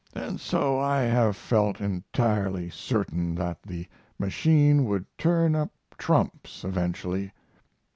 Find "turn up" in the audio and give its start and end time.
5.15-5.69